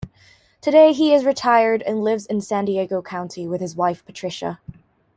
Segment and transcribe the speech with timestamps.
[0.61, 4.59] Today, he is retired and lives San Diego County with his wife, Patricia.